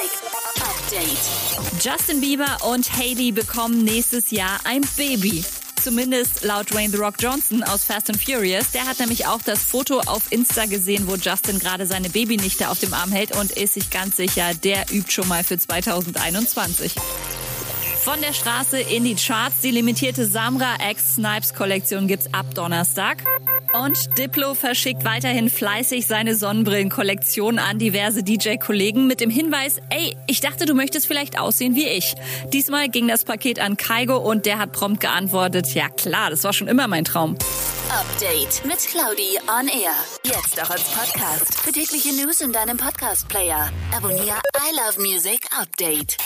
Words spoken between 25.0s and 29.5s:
weiterhin fleißig seine Sonnenbrillenkollektion an diverse DJ-Kollegen mit dem